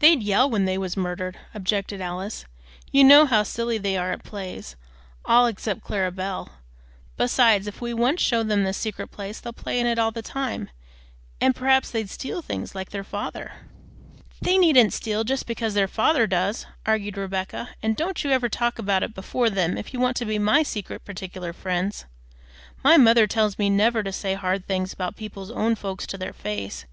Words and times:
"They'd 0.00 0.24
yell 0.24 0.50
when 0.50 0.64
they 0.64 0.76
was 0.76 0.96
murdered," 0.96 1.38
objected 1.54 2.00
Alice; 2.00 2.46
"you 2.90 3.04
know 3.04 3.26
how 3.26 3.44
silly 3.44 3.78
they 3.78 3.96
are 3.96 4.10
at 4.10 4.24
plays, 4.24 4.74
all 5.24 5.46
except 5.46 5.82
Clara 5.84 6.10
Belle. 6.10 6.48
Besides 7.16 7.68
if 7.68 7.80
we 7.80 7.94
once 7.94 8.20
show 8.20 8.42
them 8.42 8.64
this 8.64 8.76
secret 8.76 9.12
place, 9.12 9.38
they'll 9.38 9.52
play 9.52 9.78
in 9.78 9.86
it 9.86 10.00
all 10.00 10.10
the 10.10 10.20
time, 10.20 10.68
and 11.40 11.54
perhaps 11.54 11.92
they'd 11.92 12.10
steal 12.10 12.42
things, 12.42 12.74
like 12.74 12.90
their 12.90 13.04
father." 13.04 13.52
"They 14.40 14.58
needn't 14.58 14.94
steal 14.94 15.22
just 15.22 15.46
because 15.46 15.74
their 15.74 15.86
father 15.86 16.26
does," 16.26 16.66
argued 16.84 17.16
Rebecca; 17.16 17.70
"and 17.84 17.94
don't 17.94 18.24
you 18.24 18.32
ever 18.32 18.48
talk 18.48 18.80
about 18.80 19.04
it 19.04 19.14
before 19.14 19.48
them 19.48 19.78
if 19.78 19.94
you 19.94 20.00
want 20.00 20.16
to 20.16 20.24
be 20.24 20.40
my 20.40 20.64
secret, 20.64 21.04
partic'lar 21.04 21.52
friends. 21.52 22.04
My 22.82 22.96
mother 22.96 23.28
tells 23.28 23.56
me 23.60 23.70
never 23.70 24.02
to 24.02 24.10
say 24.10 24.34
hard 24.34 24.66
things 24.66 24.92
about 24.92 25.14
people's 25.14 25.52
own 25.52 25.76
folks 25.76 26.04
to 26.08 26.18
their 26.18 26.32
face. 26.32 26.84